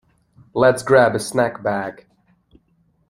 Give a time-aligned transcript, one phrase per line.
[0.55, 2.07] Let’s grab a snack bag.